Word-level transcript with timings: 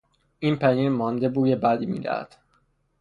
این 0.39 0.55
پنیر 0.55 0.89
مانده 0.89 1.29
بوی 1.29 1.55
بدی 1.55 1.85
میدهد. 1.85 2.35